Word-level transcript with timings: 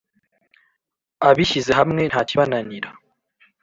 Abishyize 1.29 1.71
hamwe 1.79 2.01
ntakibananira 2.05 2.89